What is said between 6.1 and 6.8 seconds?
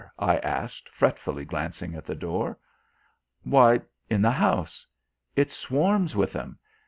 with 'em.